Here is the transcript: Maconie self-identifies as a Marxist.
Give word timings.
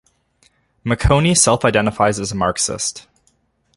Maconie 0.83 1.35
self-identifies 1.37 2.19
as 2.19 2.31
a 2.31 2.35
Marxist. 2.35 3.05